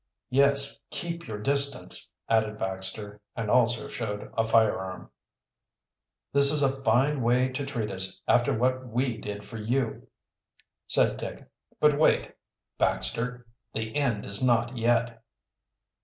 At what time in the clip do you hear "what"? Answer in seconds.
8.51-8.87